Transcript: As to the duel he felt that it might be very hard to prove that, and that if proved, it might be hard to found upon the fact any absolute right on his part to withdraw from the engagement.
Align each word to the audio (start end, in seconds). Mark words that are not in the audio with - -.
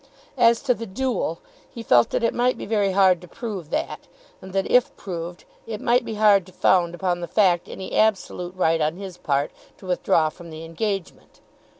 As 0.39 0.63
to 0.63 0.73
the 0.73 0.87
duel 0.87 1.41
he 1.69 1.83
felt 1.83 2.09
that 2.09 2.23
it 2.23 2.33
might 2.33 2.57
be 2.57 2.65
very 2.65 2.93
hard 2.93 3.21
to 3.21 3.27
prove 3.27 3.69
that, 3.69 4.07
and 4.41 4.51
that 4.51 4.65
if 4.65 4.97
proved, 4.97 5.45
it 5.67 5.79
might 5.79 6.03
be 6.03 6.15
hard 6.15 6.47
to 6.47 6.51
found 6.51 6.95
upon 6.95 7.19
the 7.19 7.27
fact 7.27 7.69
any 7.69 7.93
absolute 7.93 8.55
right 8.55 8.81
on 8.81 8.97
his 8.97 9.17
part 9.17 9.51
to 9.77 9.85
withdraw 9.85 10.29
from 10.29 10.49
the 10.49 10.65
engagement. 10.65 11.39